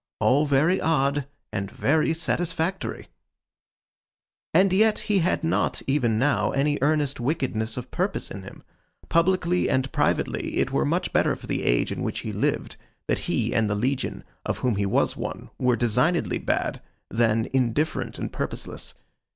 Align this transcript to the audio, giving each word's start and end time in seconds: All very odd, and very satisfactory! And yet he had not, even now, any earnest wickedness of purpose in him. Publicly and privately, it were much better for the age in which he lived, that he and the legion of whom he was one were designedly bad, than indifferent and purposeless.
All 0.19 0.47
very 0.47 0.81
odd, 0.81 1.27
and 1.53 1.69
very 1.69 2.11
satisfactory! 2.11 3.09
And 4.51 4.73
yet 4.73 4.97
he 4.97 5.19
had 5.19 5.43
not, 5.43 5.83
even 5.85 6.17
now, 6.17 6.49
any 6.53 6.79
earnest 6.81 7.19
wickedness 7.19 7.77
of 7.77 7.91
purpose 7.91 8.31
in 8.31 8.41
him. 8.41 8.63
Publicly 9.09 9.69
and 9.69 9.91
privately, 9.91 10.57
it 10.57 10.71
were 10.71 10.85
much 10.85 11.13
better 11.13 11.35
for 11.35 11.45
the 11.45 11.61
age 11.61 11.91
in 11.91 12.01
which 12.01 12.21
he 12.21 12.33
lived, 12.33 12.77
that 13.07 13.19
he 13.29 13.53
and 13.53 13.69
the 13.69 13.75
legion 13.75 14.23
of 14.43 14.57
whom 14.65 14.75
he 14.77 14.87
was 14.87 15.15
one 15.15 15.51
were 15.59 15.75
designedly 15.75 16.39
bad, 16.39 16.81
than 17.09 17.47
indifferent 17.53 18.17
and 18.17 18.33
purposeless. 18.33 18.95